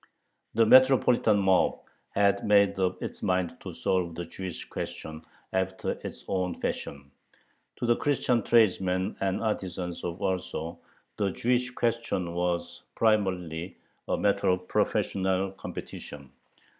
[0.55, 1.77] The metropolitan mob
[2.15, 7.11] had made up its mind to solve the Jewish question after its own fashion.
[7.75, 10.75] To the Christian tradesmen and artisans of Warsaw
[11.17, 13.77] the Jewish question was primarily
[14.07, 16.31] a matter of professional competition.